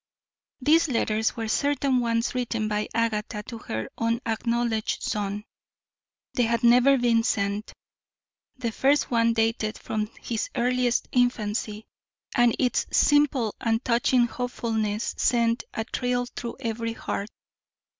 These 0.61 0.87
letters 0.87 1.35
were 1.37 1.47
certain 1.47 1.99
ones 1.99 2.33
written 2.33 2.67
by 2.67 2.87
Agatha 2.91 3.43
to 3.43 3.59
her 3.59 3.87
unacknowledged 3.99 5.03
son. 5.03 5.43
They 6.33 6.41
had 6.45 6.63
never 6.63 6.97
been 6.97 7.21
sent. 7.21 7.71
The 8.57 8.71
first 8.71 9.11
one 9.11 9.33
dated 9.33 9.77
from 9.77 10.09
his 10.23 10.49
earliest 10.55 11.07
infancy, 11.11 11.85
and 12.33 12.55
its 12.57 12.87
simple 12.91 13.53
and 13.61 13.85
touching 13.85 14.25
hopefulness 14.25 15.13
sent 15.19 15.65
a 15.71 15.83
thrill 15.83 16.25
through 16.25 16.57
every 16.61 16.93
heart. 16.93 17.29